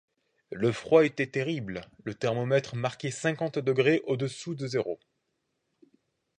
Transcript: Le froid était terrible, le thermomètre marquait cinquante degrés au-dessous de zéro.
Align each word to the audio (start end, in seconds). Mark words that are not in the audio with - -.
Le 0.49 0.71
froid 0.71 1.05
était 1.05 1.27
terrible, 1.27 1.81
le 2.05 2.15
thermomètre 2.15 2.75
marquait 2.75 3.11
cinquante 3.11 3.59
degrés 3.59 4.01
au-dessous 4.07 4.55
de 4.55 4.65
zéro. 4.65 4.97